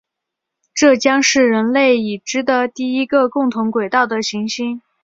[0.73, 4.81] 这将是人类已知的第一个共同轨道的行星。